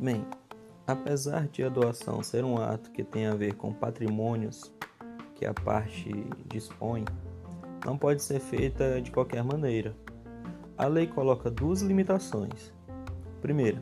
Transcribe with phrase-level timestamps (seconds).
[0.00, 0.24] Bem,
[0.86, 4.72] apesar de a doação ser um ato que tem a ver com patrimônios
[5.34, 6.12] que a parte
[6.46, 7.04] dispõe,
[7.84, 9.96] não pode ser feita de qualquer maneira.
[10.76, 12.72] A lei coloca duas limitações.
[13.42, 13.80] Primeira,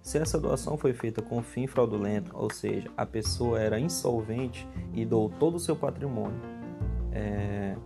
[0.00, 5.04] se essa doação foi feita com fim fraudulento, ou seja, a pessoa era insolvente e
[5.04, 6.40] doou todo o seu patrimônio.
[7.10, 7.76] É...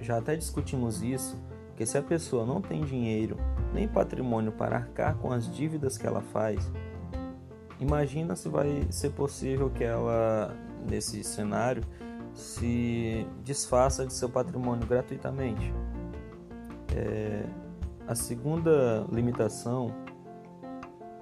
[0.00, 1.40] Já até discutimos isso,
[1.76, 3.36] que se a pessoa não tem dinheiro
[3.72, 6.70] nem patrimônio para arcar com as dívidas que ela faz,
[7.80, 10.54] imagina se vai ser possível que ela,
[10.88, 11.82] nesse cenário,
[12.34, 15.72] se desfaça de seu patrimônio gratuitamente.
[16.94, 17.44] É,
[18.06, 19.94] a segunda limitação,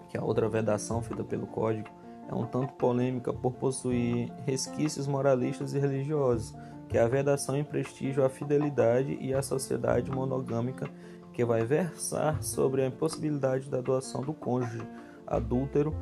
[0.09, 1.89] que é a outra vedação feita pelo Código,
[2.29, 6.55] é um tanto polêmica por possuir resquícios moralistas e religiosos,
[6.89, 10.89] que é a vedação em prestígio à fidelidade e à sociedade monogâmica,
[11.33, 14.87] que vai versar sobre a impossibilidade da doação do cônjuge
[15.27, 15.95] adúltero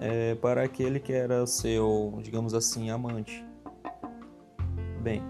[0.00, 3.44] é, para aquele que era seu, digamos assim, amante.
[5.00, 5.22] Bem,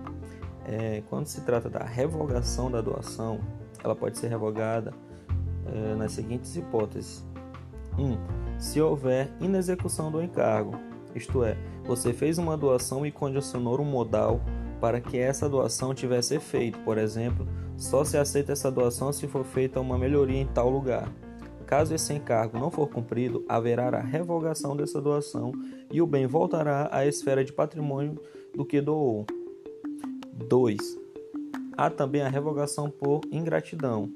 [0.65, 3.41] é, quando se trata da revogação da doação,
[3.83, 4.95] ela pode ser revogada
[5.67, 7.27] é, nas seguintes hipóteses:
[7.99, 8.05] 1.
[8.05, 8.19] Um,
[8.59, 10.79] se houver inexecução do encargo,
[11.15, 14.41] isto é, você fez uma doação e condicionou um modal
[14.81, 19.45] para que essa doação tivesse efeito, por exemplo, só se aceita essa doação se for
[19.45, 21.11] feita uma melhoria em tal lugar.
[21.71, 25.53] Caso esse encargo não for cumprido, haverá a revogação dessa doação
[25.89, 28.21] e o bem voltará à esfera de patrimônio
[28.53, 29.25] do que doou.
[30.49, 30.77] 2.
[31.77, 34.11] Há também a revogação por ingratidão.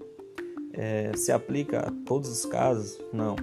[0.73, 3.01] É, se aplica a todos os casos?
[3.13, 3.37] Não.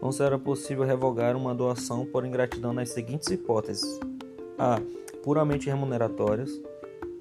[0.00, 4.00] Não será possível revogar uma doação por ingratidão nas seguintes hipóteses:
[4.58, 4.80] A.
[5.22, 6.50] Puramente remuneratórias.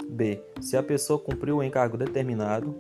[0.07, 0.41] B.
[0.61, 2.73] Se a pessoa cumpriu o encargo determinado.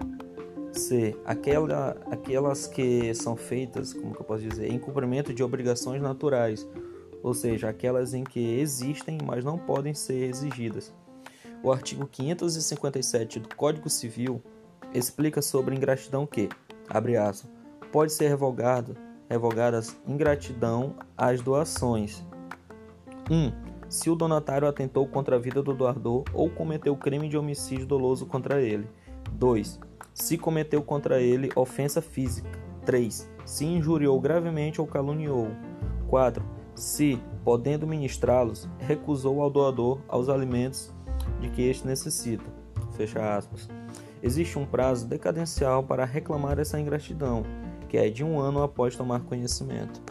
[0.71, 1.15] C.
[1.25, 6.67] Aquela, aquelas que são feitas, como que eu posso dizer, em cumprimento de obrigações naturais,
[7.23, 10.93] ou seja, aquelas em que existem, mas não podem ser exigidas.
[11.63, 14.41] O artigo 557 do Código Civil
[14.93, 16.49] explica sobre ingratidão que,
[16.87, 17.49] abre aspas,
[17.91, 18.95] pode ser revogado,
[19.29, 22.23] revogadas ingratidão às doações.
[23.29, 23.33] 1.
[23.33, 23.51] Um,
[23.89, 28.25] se o donatário atentou contra a vida do doador ou cometeu crime de homicídio doloso
[28.25, 28.87] contra ele.
[29.37, 29.79] 2.
[30.13, 32.49] Se cometeu contra ele ofensa física.
[32.85, 33.29] 3.
[33.45, 35.49] Se injuriou gravemente ou caluniou.
[36.07, 36.43] 4.
[36.73, 40.93] Se, podendo ministrá-los, recusou ao doador aos alimentos
[41.39, 42.45] de que este necessita.
[42.93, 43.69] Fecha aspas.
[44.23, 47.43] Existe um prazo decadencial para reclamar essa ingratidão,
[47.87, 50.01] que é de um ano após tomar conhecimento.